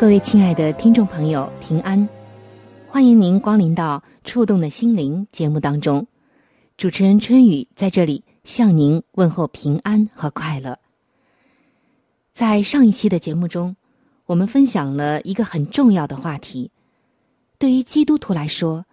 [0.00, 2.08] 各位亲爱的听众朋友，平安！
[2.88, 6.06] 欢迎您光临到《触动的心灵》节目当中。
[6.78, 10.78] 主持人春雨在这里向您问候平安和快乐。
[12.32, 13.76] 在上一期的节目中，
[14.24, 16.70] 我们分享了一个很重要的话题。
[17.58, 18.86] 对于基督徒来说，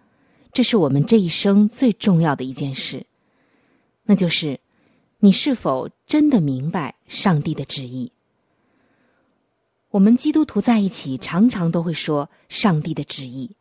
[0.52, 3.06] 这是我们这一生最重要的一件事，
[4.04, 4.60] 那就是
[5.20, 8.12] 你是否真的明白上帝的旨意。
[9.90, 13.56] 我们基督徒在一起常常都会说上帝的旨意，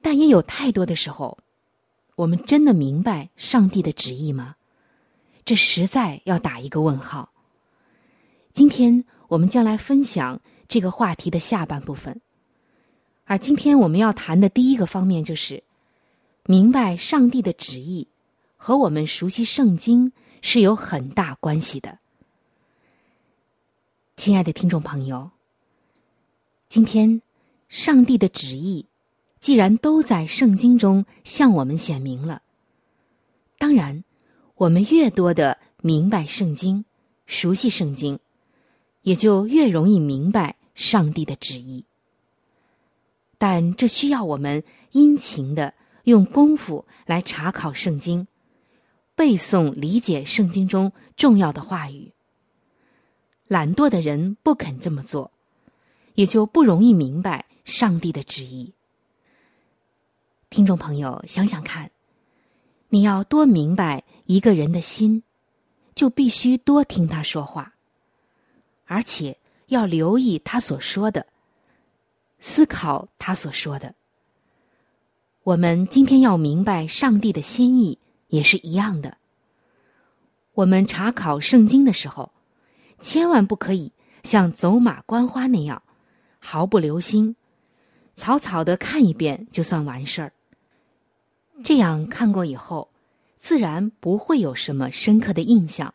[0.00, 1.38] 但也有太多的时候。
[2.16, 4.56] 我们真的明白上帝的旨意吗？
[5.44, 7.30] 这实在要打一个问号。
[8.52, 12.20] 今天我们将来分享这个话题的下半部分，
[13.24, 15.62] 而今天我们要谈的第一个方面就是
[16.46, 18.08] 明白上帝的旨意
[18.56, 20.10] 和我们熟悉圣经
[20.42, 22.00] 是有很大关系的。
[24.18, 25.30] 亲爱的听众朋友，
[26.68, 27.22] 今天
[27.68, 28.84] 上帝的旨意。
[29.38, 32.42] 既然都在圣经中向我们显明了，
[33.58, 34.02] 当然，
[34.56, 36.84] 我们越多的明白圣经、
[37.26, 38.18] 熟悉圣经，
[39.02, 41.84] 也就越容易明白上帝的旨意。
[43.38, 48.26] 但这需要我们殷勤的用功夫来查考圣经，
[49.14, 52.10] 背诵理解圣经中重要的话语。
[53.48, 55.32] 懒惰的人不肯这么做，
[56.14, 58.74] 也就不容易明白上帝的旨意。
[60.50, 61.90] 听众朋友，想想看，
[62.90, 65.22] 你要多明白一个人的心，
[65.94, 67.72] 就必须多听他说话，
[68.84, 69.38] 而且
[69.68, 71.26] 要留意他所说的，
[72.40, 73.94] 思考他所说的。
[75.44, 77.98] 我们今天要明白上帝的心意，
[78.28, 79.16] 也是一样的。
[80.52, 82.32] 我们查考圣经的时候，
[83.00, 83.92] 千万不可以
[84.22, 85.82] 像走马观花那样，
[86.38, 87.36] 毫不留心，
[88.16, 90.32] 草草的看一遍就算完事儿。
[91.62, 92.88] 这样看过以后，
[93.40, 95.94] 自然不会有什么深刻的印象。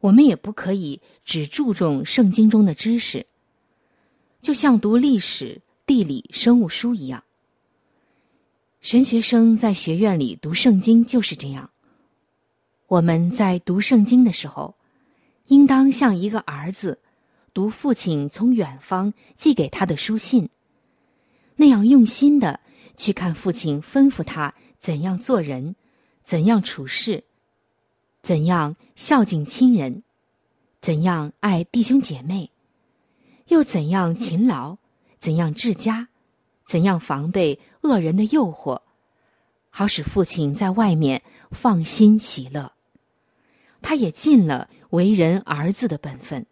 [0.00, 3.26] 我们也不可以只注重圣经中的知识，
[4.40, 7.24] 就像读历史、地理、生物书一样。
[8.80, 11.70] 神学生在学院里读圣经就是这样。
[12.86, 14.76] 我们在读圣经的时候，
[15.46, 17.00] 应当像一个儿子
[17.54, 20.48] 读父亲从远方寄给他的书信，
[21.56, 22.60] 那样用心的。
[22.98, 25.76] 去看父亲吩咐他怎样做人，
[26.22, 27.24] 怎样处事，
[28.22, 30.02] 怎样孝敬亲人，
[30.80, 32.50] 怎样爱弟兄姐妹，
[33.48, 34.78] 又怎样勤劳，
[35.20, 36.08] 怎样治家，
[36.66, 38.80] 怎样防备恶人的诱惑，
[39.68, 42.72] 好使父亲在外面放心喜乐。
[43.82, 46.46] 他也尽了为人儿子的本分。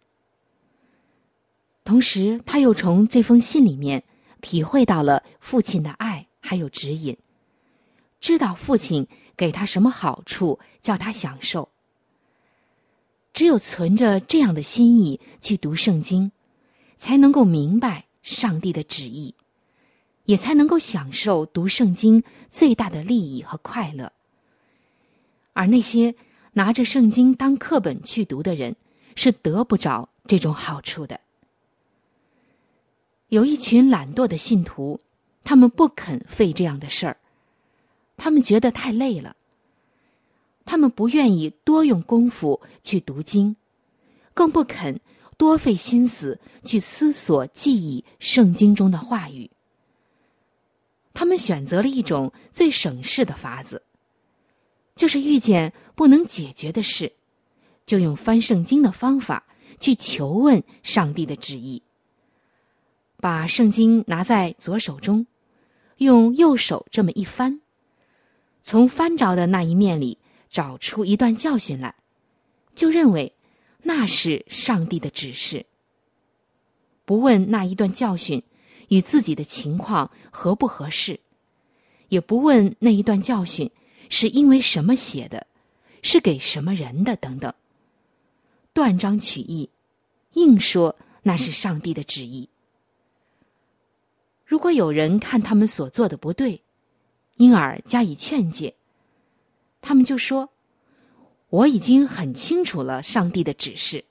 [1.83, 4.03] 同时，他又从这封信里面
[4.41, 6.27] 体会到了父亲的爱。
[6.47, 7.17] 还有指引，
[8.21, 11.69] 知道父亲给他什么好处，叫他享受。
[13.33, 16.31] 只有存着这样的心意去读圣经，
[16.99, 19.33] 才能够明白上帝的旨意，
[20.25, 24.13] 也才能够享受读圣经最大的利益和快乐。
[25.53, 26.13] 而那些
[26.55, 28.75] 拿着圣经当课本去读的人，
[29.15, 31.19] 是得不着这种好处的。
[33.29, 34.99] 有一群懒惰的信徒。
[35.47, 37.17] 他们不肯费这样的事儿，
[38.17, 39.35] 他们觉得太累了。
[40.65, 43.55] 他们不愿意多用功夫去读经，
[44.33, 44.99] 更不肯
[45.37, 49.51] 多费心思去思索记忆圣经中的话语。
[51.13, 53.83] 他们选择了一种最省事的法子，
[54.95, 57.13] 就是遇见不能解决的事，
[57.85, 59.45] 就用翻圣经的方法
[59.79, 61.83] 去求问上帝的旨意。
[63.17, 65.25] 把圣经拿在左手中，
[65.97, 67.61] 用右手这么一翻，
[68.61, 70.17] 从翻着的那一面里
[70.49, 71.95] 找出一段教训来，
[72.73, 73.33] 就认为
[73.83, 75.65] 那是上帝的指示。
[77.03, 78.41] 不问那一段教训
[78.87, 81.19] 与自己的情况合不合适，
[82.09, 83.69] 也不问那一段教训
[84.09, 85.47] 是因为什么写的，
[86.01, 87.53] 是给什么人的等等，
[88.73, 89.69] 断章取义，
[90.33, 92.49] 硬说那是上帝的旨意。
[94.45, 96.61] 如果有人看他们所做的不对，
[97.37, 98.75] 因而加以劝诫，
[99.81, 100.49] 他们就说
[101.49, 104.05] ：“我已经很清楚了上帝的指示。”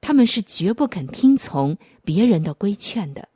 [0.00, 3.28] 他们是绝不肯听从别人的规劝的，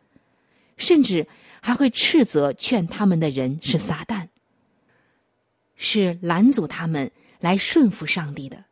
[0.79, 1.27] 甚至
[1.61, 4.29] 还会斥责劝他们的人是撒旦，
[5.77, 7.11] 是拦阻他们
[7.41, 8.65] 来顺服上帝的，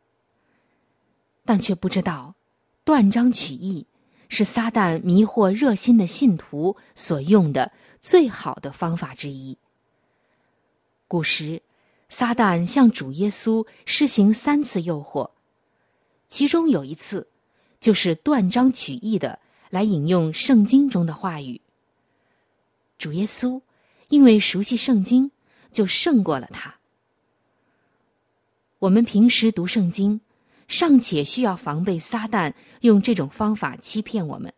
[1.44, 2.34] 但却不知道
[2.84, 3.86] 断章取义。
[4.34, 7.70] 是撒旦迷惑热心的信徒所用的
[8.00, 9.58] 最好的方法之一。
[11.06, 11.60] 古时，
[12.08, 15.30] 撒旦向主耶稣施行三次诱惑，
[16.28, 17.28] 其中有一次，
[17.78, 19.38] 就是断章取义的
[19.68, 21.60] 来引用圣经中的话语。
[22.96, 23.60] 主耶稣
[24.08, 25.30] 因为熟悉圣经，
[25.70, 26.74] 就胜过了他。
[28.82, 30.20] 我们平时读圣经。
[30.68, 34.54] 尚且需要防备撒旦用这种方法欺骗我们。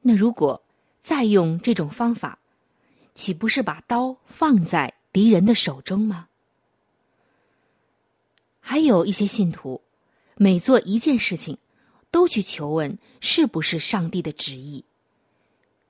[0.00, 0.62] 那如果
[1.02, 2.38] 再用这种方法，
[3.14, 6.28] 岂不是把刀放在敌人的手中吗？
[8.60, 9.82] 还有一些信徒，
[10.36, 11.58] 每做一件事情，
[12.10, 14.84] 都去求问是不是上帝的旨意。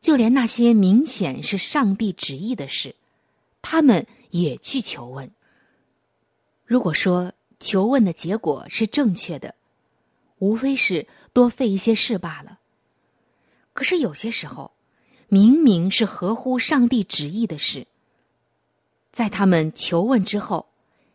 [0.01, 2.97] 就连那些明显是上帝旨意的事，
[3.63, 5.31] 他们也去求问。
[6.67, 9.55] 如果说，求问的结果是正确的，
[10.39, 12.59] 无非是多费一些事罢了。
[13.73, 14.73] 可是有些时候，
[15.29, 17.87] 明明是合乎上帝旨意的事，
[19.13, 20.67] 在他们求问之后，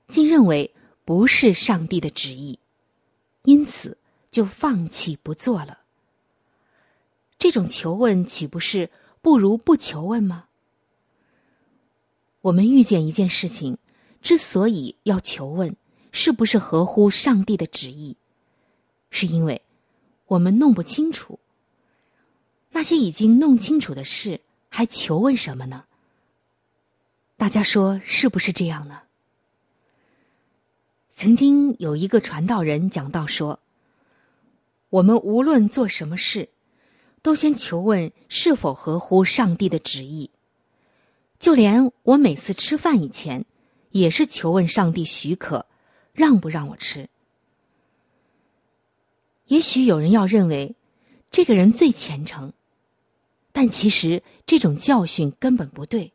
[0.07, 2.57] 竟认为不是上帝的旨意，
[3.43, 3.97] 因此
[4.31, 5.79] 就放弃不做了。
[7.37, 8.89] 这种求问岂不是
[9.21, 10.45] 不如不求问吗？
[12.41, 13.77] 我们遇见一件事情，
[14.21, 15.75] 之所以要求问。
[16.13, 18.17] 是不是合乎上帝的旨意？
[19.11, 19.61] 是因为
[20.27, 21.39] 我们弄不清楚。
[22.71, 25.85] 那些已经弄清楚的事，还求问什么呢？
[27.37, 29.03] 大家说是不是这样呢？
[31.15, 33.59] 曾经有一个传道人讲到说
[34.91, 36.49] ：“我们无论做什么事，
[37.21, 40.29] 都先求问是否合乎上帝的旨意。
[41.39, 43.45] 就连我每次吃饭以前，
[43.91, 45.65] 也是求问上帝许可。”
[46.13, 47.07] 让不让我吃？
[49.47, 50.75] 也许有人要认为
[51.31, 52.51] 这个人最虔诚，
[53.53, 56.11] 但其实这种教训根本不对。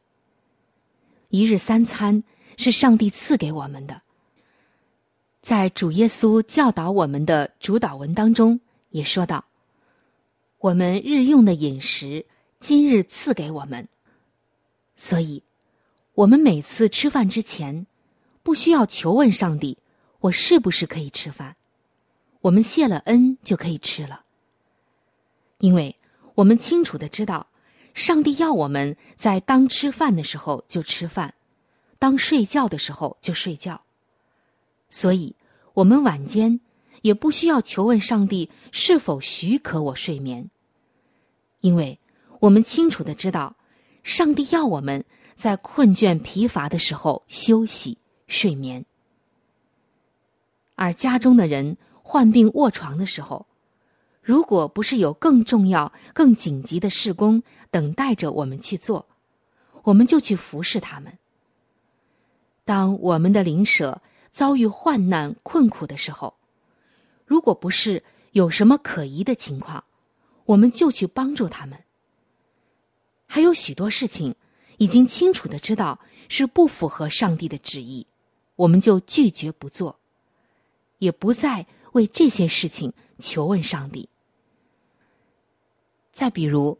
[1.30, 2.22] 一日三餐
[2.58, 4.02] 是上帝赐给我们的，
[5.40, 9.46] 在主耶稣教导我们的主导文当中也说到
[10.60, 12.26] ：“我们日用的饮食，
[12.60, 13.88] 今日赐给我们。”
[14.94, 15.42] 所以，
[16.16, 17.86] 我们每次吃饭之前，
[18.42, 19.76] 不需要求问上帝。
[20.20, 21.56] 我是不是可以吃饭？
[22.40, 24.24] 我们谢了恩就可以吃了，
[25.58, 25.94] 因为
[26.36, 27.48] 我们清楚的知道，
[27.92, 31.34] 上帝要我们在当吃饭的时候就吃饭，
[31.98, 33.82] 当睡觉的时候就睡觉，
[34.88, 35.36] 所以
[35.74, 36.58] 我们晚间
[37.02, 40.50] 也不需要求问上帝是否许可我睡眠，
[41.60, 42.00] 因为
[42.40, 43.54] 我们清楚的知道，
[44.02, 45.04] 上帝要我们
[45.36, 48.84] 在困倦疲乏的时候休息睡眠。
[50.74, 53.46] 而家中的人患病卧床的时候，
[54.22, 59.06] 如果不是有更重要、更紧急的事工等待着我们去做，
[59.84, 61.18] 我们就去服侍他们。
[62.64, 64.02] 当我们的灵舍
[64.32, 66.34] 遭遇患难困苦的时候，
[67.24, 68.02] 如果不是
[68.32, 69.84] 有什么可疑的情况，
[70.46, 71.84] 我们就去帮助他们。
[73.26, 74.34] 还有许多事情
[74.78, 78.06] 已经清楚的知道是不符合上帝的旨意，
[78.56, 79.98] 我们就拒绝不做。
[80.98, 84.08] 也不再为这些事情求问上帝。
[86.10, 86.78] 再比如，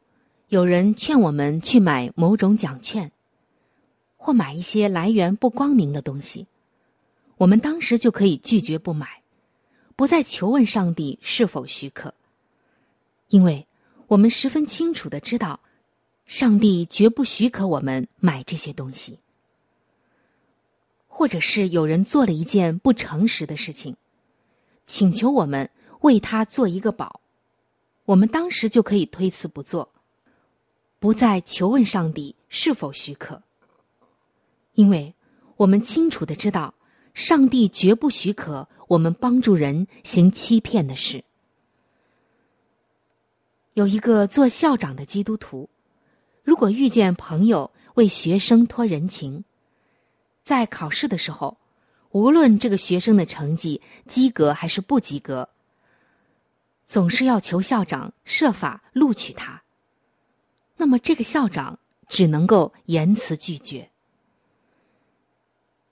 [0.49, 3.12] 有人劝我们去买某种奖券，
[4.17, 6.47] 或买一些来源不光明的东西，
[7.37, 9.23] 我们当时就可以拒绝不买，
[9.95, 12.15] 不再求问上帝是否许可，
[13.29, 13.67] 因为
[14.07, 15.61] 我们十分清楚的知道，
[16.26, 19.18] 上帝绝不许可我们买这些东西。
[21.09, 23.97] 或者是有人做了一件不诚实的事情。
[24.85, 25.68] 请求我们
[26.02, 27.21] 为他做一个保，
[28.04, 29.88] 我们当时就可以推辞不做，
[31.00, 33.42] 不再求问上帝是否许可，
[34.75, 35.12] 因为
[35.56, 36.75] 我们清楚的知道，
[37.14, 41.25] 上帝绝不许可我们帮助人行欺骗的事。
[43.75, 45.68] 有一个做校长的基督徒，
[46.47, 49.43] 如果遇见朋友为学生托人情，
[50.45, 51.59] 在考试的时候，
[52.12, 55.49] 无论这个学生的成绩及格还是不及格，
[56.85, 59.65] 总是要求校长设法录取他。
[60.76, 63.91] 那么，这个校长只能够言辞拒绝。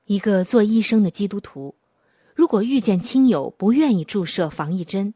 [0.05, 1.75] 一个做医生的基督徒，
[2.33, 5.15] 如果遇见亲友不愿意注射防疫针，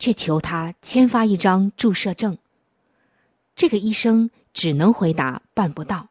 [0.00, 2.36] 却求他签发一张注射证。
[3.54, 6.08] 这个医生只能回答办不到，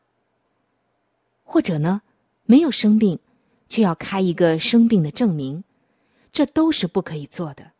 [1.43, 2.01] 或者呢，
[2.45, 3.19] 没有生病，
[3.67, 5.63] 却要开一个生病的证明，
[6.31, 7.71] 这都是不可以做的。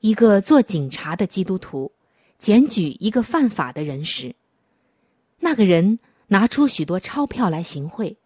[0.00, 1.92] 一个做警察的基督徒
[2.38, 4.34] 检举一个犯法的人时，
[5.40, 5.98] 那个人
[6.28, 8.16] 拿出许多钞票来行贿，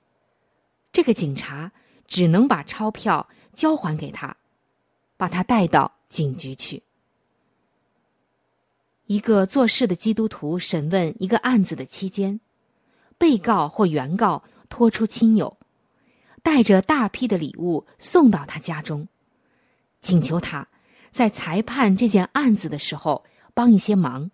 [0.92, 1.72] 这个警察
[2.06, 4.36] 只能把钞票交还给他。
[5.18, 6.80] 把他带到警局去。
[9.08, 12.40] 一个做事的基督徒审问一个案子的期间，
[13.16, 15.56] 被告或原告拖出亲友，
[16.42, 19.08] 带着大批的礼物送到他家中，
[20.02, 20.68] 请求他
[21.10, 23.24] 在裁判这件案子的时候
[23.54, 24.30] 帮一些忙。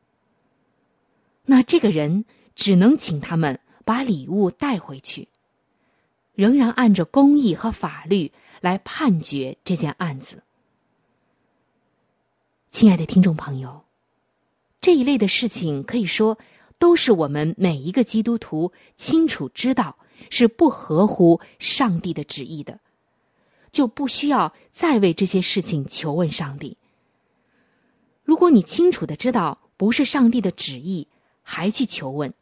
[1.45, 2.25] 那这个人
[2.57, 5.29] 只能请他们把礼物带回去，
[6.35, 10.43] 仍然按照公义和法律来判决这件案子。
[12.71, 13.84] 亲爱的听众朋友，
[14.85, 16.39] 这一类的事情可以说
[16.79, 19.97] 都是我们每一个基督徒清楚知道
[20.29, 22.81] 是不合乎上帝的旨意的，
[23.73, 26.77] 就不需要再为这些事情求问上帝。
[28.25, 31.09] 如果你清楚的知道不是上帝的旨意，
[31.43, 32.35] 还去求问，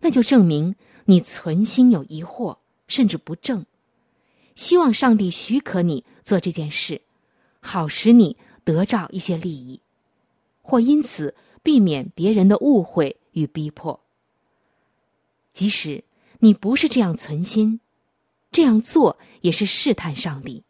[0.00, 2.56] 那就证明你存心有疑惑，
[2.88, 3.64] 甚至不正，
[4.56, 7.02] 希望上帝许可你做这件事，
[7.60, 8.36] 好使你。
[8.64, 9.80] 得着一些利益，
[10.60, 14.00] 或因此避免别人的误会与逼迫。
[15.52, 16.02] 即使
[16.40, 17.80] 你不是这样存心，
[18.50, 20.64] 这样做也是试探上帝。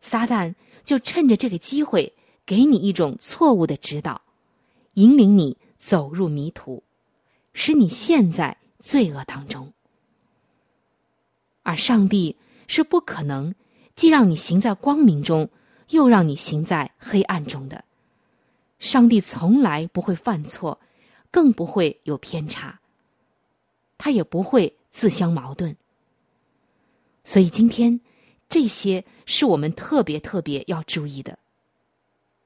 [0.00, 0.54] 撒旦
[0.84, 2.14] 就趁着这个机会，
[2.44, 4.22] 给你一种错误的指导，
[4.94, 6.82] 引领你走入迷途，
[7.52, 9.72] 使你陷在罪恶当中。
[11.62, 13.54] 而上帝是不可能
[13.94, 15.48] 既让你行在光明中。
[15.90, 17.84] 又让你行在黑暗中的，
[18.80, 20.80] 上帝从来不会犯错，
[21.30, 22.80] 更不会有偏差。
[23.96, 25.76] 他也不会自相矛盾。
[27.22, 28.00] 所以今天，
[28.48, 31.38] 这些是我们特别特别要注意的，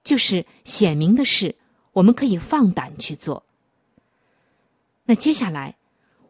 [0.03, 1.57] 就是显明的事，
[1.93, 3.47] 我们可以放胆去做。
[5.05, 5.77] 那接下来，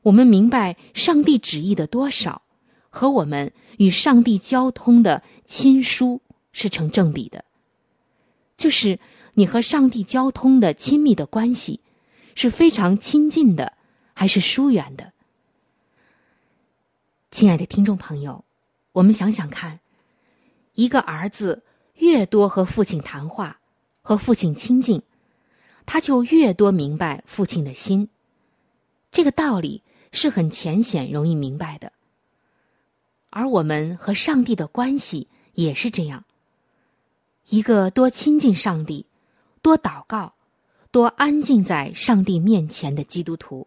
[0.02, 2.42] 我们明白上帝旨意的多少，
[2.88, 6.20] 和我们与上帝交通的亲疏。
[6.56, 7.44] 是成正比的，
[8.56, 8.96] 就是
[9.34, 11.80] 你和上帝交通的亲密的关系
[12.34, 13.74] 是非常亲近的，
[14.14, 15.12] 还是疏远的？
[17.30, 18.44] 亲爱的听众朋友，
[18.92, 19.80] 我们想想看，
[20.74, 21.64] 一个儿子
[21.96, 23.58] 越多和父亲谈话，
[24.02, 25.02] 和父亲亲近，
[25.84, 28.08] 他就越多明白父亲的心。
[29.10, 31.92] 这个道理是很浅显、容易明白的。
[33.30, 36.24] 而我们和上帝的关系也是这样。
[37.48, 39.06] 一个多亲近上帝、
[39.64, 40.34] 多祷告、
[40.90, 43.66] 多安静在上帝面前的基督徒，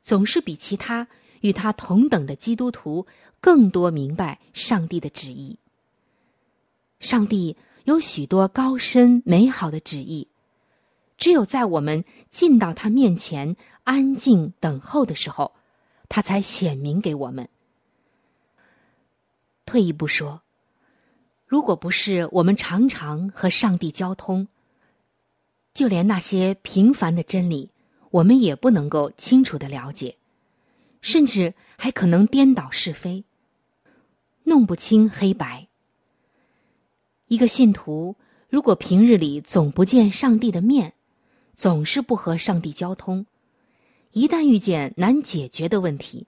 [0.00, 1.06] 总是比其他
[1.42, 3.06] 与他同等的基督徒
[3.38, 5.58] 更多明白上帝的旨意。
[6.98, 7.54] 上帝
[7.84, 10.26] 有许多高深美好的旨意，
[11.18, 13.54] 只有在我们进到他面前
[13.84, 15.52] 安静等候的时候，
[16.08, 17.46] 他才显明给我们。
[19.66, 20.40] 退一步说。
[21.46, 24.48] 如果不是我们常常和上帝交通，
[25.74, 27.70] 就连那些平凡的真理，
[28.10, 30.16] 我们也不能够清楚的了解，
[31.00, 33.24] 甚至还可能颠倒是非，
[34.44, 35.68] 弄不清黑白。
[37.26, 38.16] 一个信徒
[38.48, 40.92] 如果平日里总不见上帝的面，
[41.54, 43.26] 总是不和上帝交通，
[44.12, 46.26] 一旦遇见难解决的问题、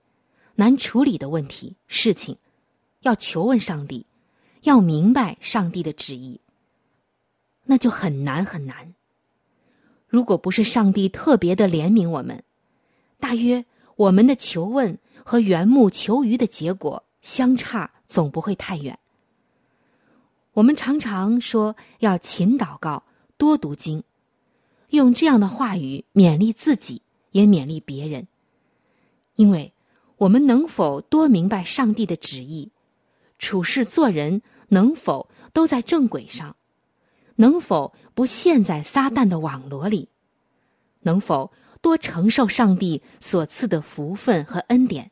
[0.54, 2.38] 难处理的问题、事情，
[3.00, 4.06] 要求问上帝。
[4.62, 6.40] 要明白上帝的旨意，
[7.64, 8.94] 那就很难很难。
[10.14, 12.44] 如果不是上帝特别的怜悯我们，
[13.18, 13.64] 大约
[13.96, 18.96] 我们的求问和缘木求鱼的结果相差总不会太远。
[20.52, 23.02] 我们常常说要勤祷告、
[23.36, 24.04] 多读经，
[24.90, 27.02] 用这样的话语勉励自己，
[27.32, 28.28] 也勉励别人。
[29.34, 29.72] 因为，
[30.18, 32.70] 我们能否多明白上帝的旨意，
[33.40, 36.54] 处事做人能否都在正轨上，
[37.36, 40.08] 能否不陷在撒旦的网罗里，
[41.00, 45.10] 能否多承受上帝所赐的福分和恩典，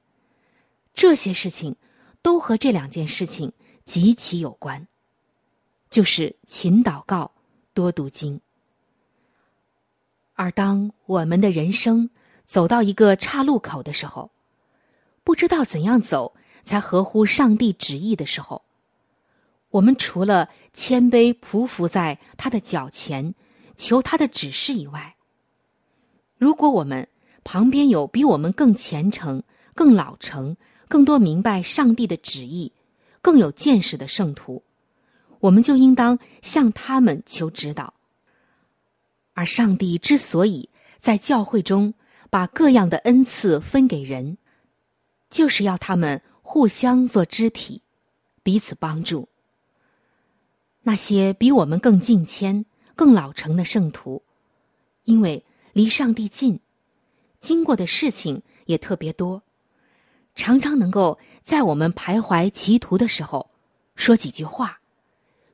[0.94, 1.76] 这些事情
[2.22, 3.52] 都和这两件事情
[3.84, 4.86] 极其有关。
[5.90, 7.32] 就是勤祷告，
[7.74, 8.40] 多读经。
[10.34, 12.08] 而当我们的人生
[12.46, 14.30] 走到一个岔路口的时候，
[15.22, 18.62] 不知道怎样走才合乎上帝旨意的时候，
[19.72, 23.34] 我们除了谦卑匍匐在他的脚前，
[23.74, 25.16] 求他的指示以外，
[26.38, 27.08] 如果我们
[27.42, 29.42] 旁边有比我们更虔诚、
[29.74, 30.56] 更老成、
[30.88, 32.72] 更多明白上帝的旨意、
[33.22, 34.62] 更有见识的圣徒，
[35.40, 37.94] 我们就应当向他们求指导。
[39.32, 41.94] 而上帝之所以在教会中
[42.28, 44.36] 把各样的恩赐分给人，
[45.30, 47.80] 就是要他们互相做肢体，
[48.42, 49.28] 彼此帮助。
[50.82, 54.22] 那些比我们更敬谦、更老成的圣徒，
[55.04, 56.60] 因为离上帝近，
[57.40, 59.42] 经过的事情也特别多，
[60.34, 63.50] 常常能够在我们徘徊歧途的时候
[63.94, 64.78] 说几句话。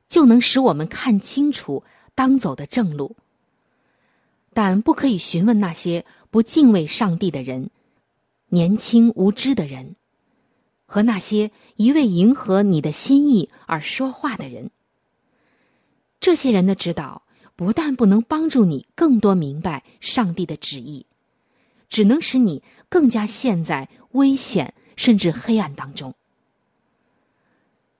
[0.07, 1.83] 就能使我们看清楚
[2.15, 3.15] 当走的正路，
[4.53, 7.69] 但不可以询问那些不敬畏上帝的人、
[8.47, 9.95] 年轻无知的人，
[10.87, 14.71] 和那些一味迎合你的心意而说话的人。
[16.19, 17.23] 这些人的指导
[17.55, 21.05] 不但不能帮助你更多明白上帝的旨意，
[21.89, 26.13] 只能使你更加陷在危险甚至黑暗当中。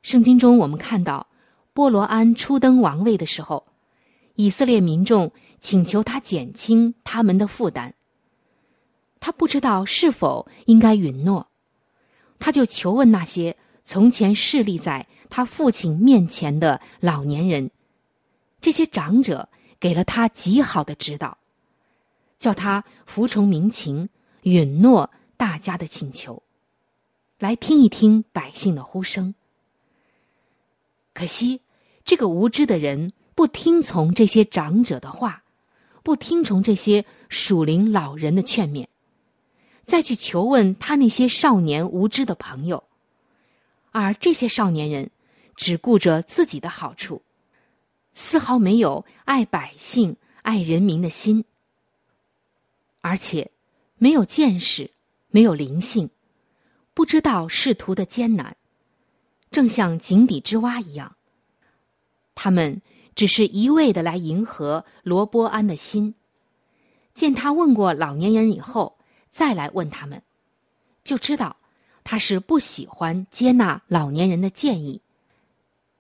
[0.01, 1.27] 圣经中我们看到。
[1.71, 3.65] 波罗安初登王位的时候，
[4.35, 7.93] 以色列民众请求他减轻他们的负担。
[9.21, 11.47] 他不知道是否应该允诺，
[12.37, 13.55] 他就求问那些
[13.85, 17.71] 从前侍立在他父亲面前的老年人。
[18.61, 21.37] 这些长者给了他极好的指导，
[22.37, 24.09] 叫他服从民情，
[24.43, 26.43] 允诺大家的请求，
[27.37, 29.33] 来听一听百姓的呼声。
[31.13, 31.61] 可惜。
[32.05, 35.43] 这个无知的人不听从这些长者的话，
[36.01, 38.87] 不听从这些属灵老人的劝勉，
[39.83, 42.83] 再去求问他那些少年无知的朋友，
[43.91, 45.11] 而这些少年人
[45.55, 47.21] 只顾着自己的好处，
[48.21, 51.45] 丝毫没有爱百姓、爱人民的心，
[52.99, 53.49] 而且
[53.95, 54.91] 没有见识，
[55.29, 56.09] 没有灵性，
[56.93, 58.57] 不知道仕途的艰难，
[59.49, 61.15] 正像井底之蛙一样。
[62.35, 62.81] 他们
[63.15, 66.13] 只是一味的来迎合罗波安的心，
[67.13, 68.97] 见他问过老年人以后，
[69.31, 70.21] 再来问他们，
[71.05, 71.55] 就知道
[72.03, 75.01] 他是不喜欢接纳老年人的建议，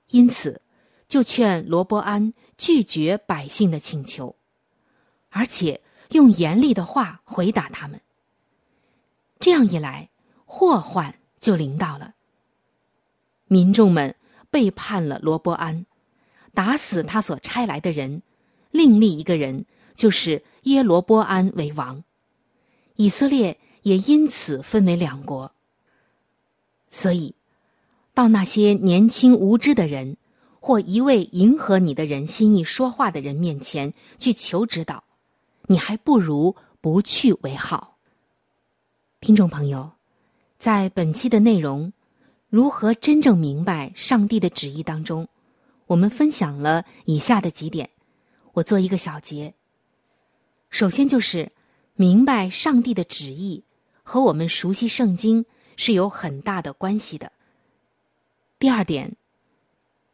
[0.09, 0.61] 因此
[1.09, 4.37] 就劝罗伯安拒绝百姓的请求，
[5.29, 7.99] 而且用严厉的话回答他们。
[9.39, 10.09] 这样一来，
[10.45, 12.13] 祸患就临到了。
[13.47, 14.15] 民众们
[14.49, 15.85] 背叛了罗伯安。
[16.51, 18.21] 打死他所差来的人，
[18.71, 22.03] 另立一个人，就是耶罗波安为王。
[22.95, 25.53] 以色列也因此分为两国。
[26.89, 27.35] 所以，
[28.13, 30.17] 到那些年轻无知的人，
[30.69, 35.03] 或一位迎合你的人心意说话的人面前去求指导，
[35.65, 37.97] 你还不如不去为好。
[39.19, 39.93] 听众朋友，
[40.59, 41.91] 在本期的内容，
[42.49, 45.27] 如何真正明白上帝的旨意当中？
[45.87, 47.89] 我们分享了以下的几点，
[48.53, 49.55] 我做一个小结。
[50.69, 51.51] 首先就是
[51.95, 53.63] 明白上帝的旨意
[54.03, 57.31] 和我们熟悉圣经是有很大的关系的。
[58.59, 59.15] 第二点，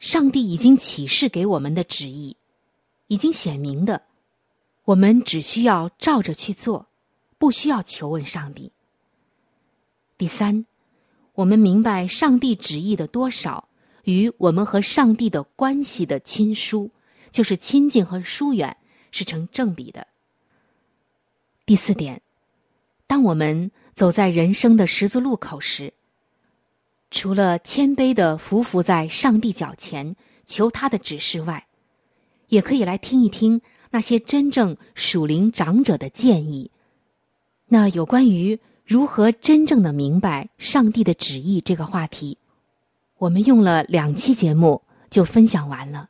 [0.05, 2.37] 上帝已经启示给我们的旨意，
[3.07, 4.03] 已经显明的，
[4.83, 6.85] 我们只需要照着去做，
[7.39, 8.71] 不需要求问上帝。
[10.15, 10.67] 第三，
[11.33, 13.67] 我们明白上帝旨意的多少。
[14.03, 16.91] 与我们和上帝的关系的亲疏，
[17.31, 18.77] 就是亲近和疏远
[19.09, 20.05] 是成正比的。
[21.65, 22.21] 第四点，
[23.07, 25.91] 当我们走在人生的十字路口时，
[27.15, 31.65] 除了谦卑的匍匐在上帝脚前求他的指示外，
[32.49, 36.69] 也可以来听一听那些真正属灵长者的建议。
[37.69, 42.37] 那有关于如何真正的明白上帝的旨意这个话题。
[43.17, 46.09] 我们用了两期节目就分享完了。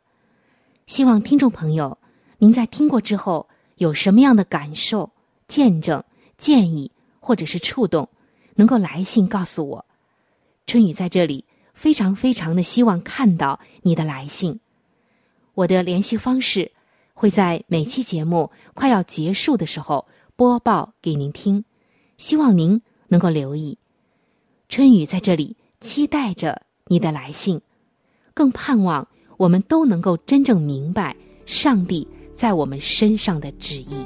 [0.87, 1.99] 希望听众朋友，
[2.39, 5.11] 您在听过之后有什么样的感受、
[5.47, 6.03] 见证、
[6.35, 8.09] 建议或者是触动，
[8.55, 9.85] 能够来信告诉我。
[10.67, 14.59] 春雨在这里非常非常的希望看到你的来信。
[15.53, 16.71] 我的联系方式
[17.13, 21.63] 会在每期节目快要结束的时候播报给您听，
[22.17, 23.77] 希望您能够留意。
[24.67, 27.61] 春雨在这里期待着你的来信，
[28.33, 34.05] 更盼望我们都能够真正明白上帝在我们身上的旨意。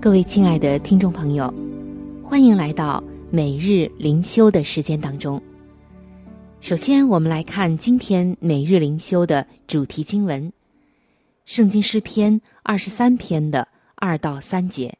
[0.00, 1.52] 各位亲爱的听众朋友，
[2.22, 5.42] 欢迎来到每日灵修的时间当中。
[6.60, 10.48] 首先，我们来看今天每日灵修的主题经文，
[11.46, 14.96] 《圣经诗篇》二十三篇的二到三节。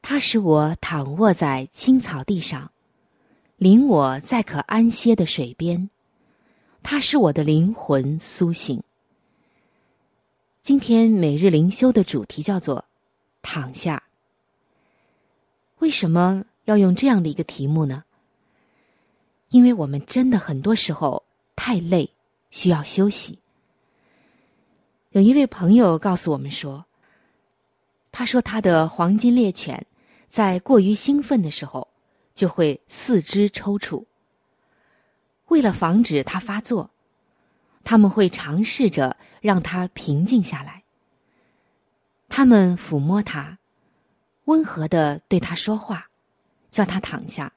[0.00, 2.70] 他使我躺卧在青草地上，
[3.56, 5.88] 领我在可安歇的水边。
[6.82, 8.82] 他使我的灵魂苏醒。
[10.62, 12.84] 今天每日灵修的主题叫做
[13.42, 14.00] “躺下”。
[15.80, 18.04] 为什么要用这样的一个题目呢？
[19.48, 21.24] 因为我们真的很多时候
[21.56, 22.08] 太累，
[22.50, 23.40] 需要休息。
[25.10, 26.86] 有一位朋友告诉我们说
[28.12, 29.84] ：“他说他的黄金猎犬
[30.30, 31.88] 在过于兴奋的时候
[32.36, 34.04] 就会四肢抽搐。
[35.48, 36.88] 为了防止它发作，
[37.82, 40.82] 他们会尝试着让它平静下来。
[42.30, 43.58] 他们抚摸它，
[44.46, 46.08] 温和的对它说话，
[46.70, 47.52] 叫它躺下。”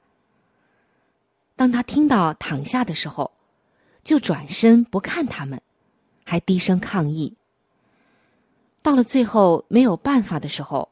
[1.56, 3.32] 当他听到躺下的时候，
[4.04, 5.58] 就转身不看他们，
[6.22, 7.34] 还低声抗议。
[8.82, 10.90] 到了最后没有办法的时候，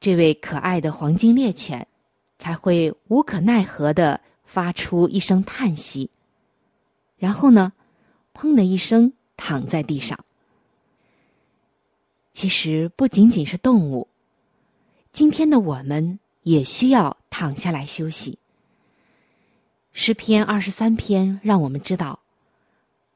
[0.00, 1.86] 这位可爱的黄金猎犬
[2.40, 6.10] 才会无可奈何的发出一声叹息，
[7.16, 7.72] 然后呢，
[8.34, 9.12] 砰的一声
[9.44, 10.16] 躺在地上。
[12.32, 14.06] 其实不仅仅是动物，
[15.12, 18.38] 今天的我们也需要躺下来休息。
[19.92, 22.20] 诗篇二十三篇让我们知道，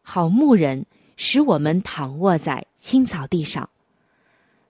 [0.02, 0.84] 好牧人
[1.16, 3.70] 使我们躺卧在青草地上，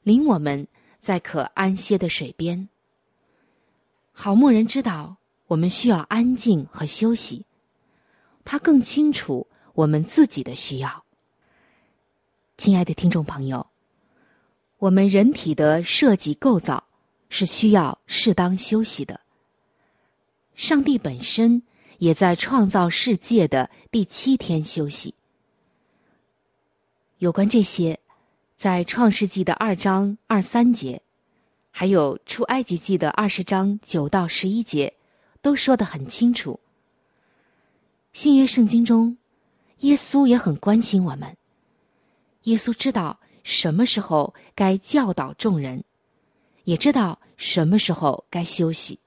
[0.03, 0.69] 领我们
[1.01, 2.69] 在可安歇的水边。
[4.13, 5.17] 好牧人知道
[5.47, 7.47] 我们需要安静和休息，
[8.45, 11.06] 他更清楚我们自己的需要。
[12.57, 13.67] 亲爱的听众朋友，
[14.79, 16.85] 我们人体的设计构造
[17.29, 19.21] 是需要适当休息的。
[20.55, 21.63] 上帝本身。
[21.99, 25.15] 也在创造世界的第七天休息。
[27.17, 27.99] 有关这些，
[28.55, 31.01] 在创世纪的二章二三节，
[31.71, 34.93] 还有出埃及记的二十章九到十一节，
[35.41, 36.61] 都说得很清楚。
[38.13, 39.17] 新约圣经中，
[39.79, 41.35] 耶稣也很关心我们。
[42.47, 45.83] 耶稣知道什么时候该教导众人，
[46.65, 48.99] 也知道什么时候该休息。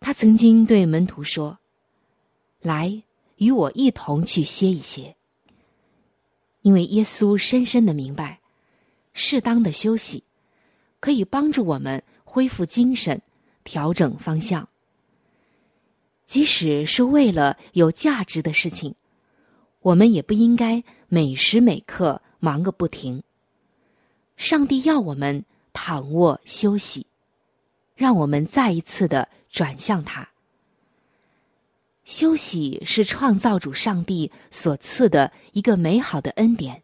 [0.00, 1.58] 他曾经对门徒说
[2.60, 3.02] ：“来，
[3.36, 5.16] 与我一同去歇一歇。”
[6.62, 8.40] 因为耶稣深深的明白，
[9.12, 10.24] 适当的休息
[10.98, 13.20] 可以帮助我们恢复精神、
[13.64, 14.68] 调整方向。
[16.24, 18.94] 即使是为了有价值的事情，
[19.86, 23.22] 我们也不应该每时每刻忙个不停。
[24.36, 27.06] 上帝要我们躺卧休息，
[27.94, 29.28] 让我们再一次的。
[29.48, 30.28] 转向他。
[32.04, 36.82] 休息是创造主上帝所赐的一个美好的恩典，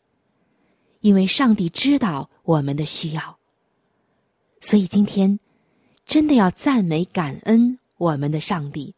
[1.01, 3.37] 因为上帝知道我们的需要。
[4.63, 5.39] 所以今天，
[6.07, 8.95] 真的要赞美感恩我们的上帝，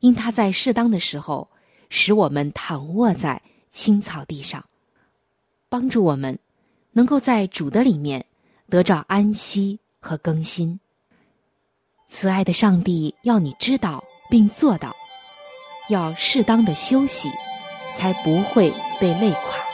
[0.00, 1.48] 因他在适当的时候
[1.88, 4.64] 使我们躺卧在青草地上，
[5.68, 6.38] 帮助我们
[6.92, 8.24] 能够在主的里面
[8.68, 10.78] 得着安息和更新。
[12.08, 14.94] 慈爱的上帝要你知道并做到，
[15.88, 17.28] 要适当的休息，
[17.94, 19.73] 才不会被累垮。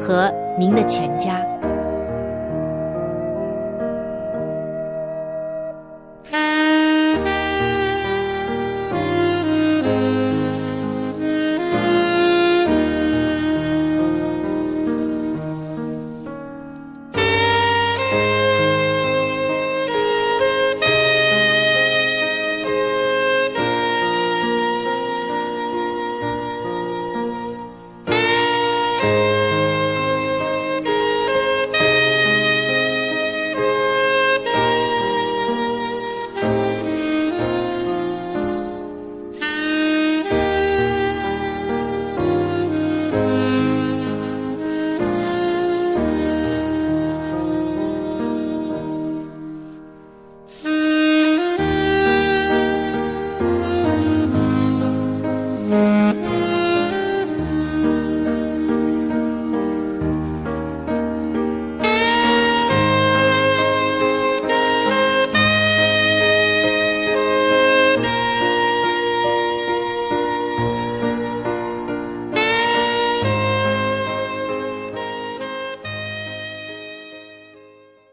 [0.00, 1.59] 和您的全家。